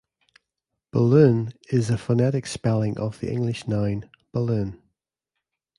"Buhloone" 0.95 1.53
is 1.71 1.91
a 1.91 1.97
phonetic 1.99 2.47
spelling 2.47 2.97
of 2.97 3.19
the 3.19 3.31
English 3.31 3.67
noun 3.67 4.09
"balloon". 4.31 4.81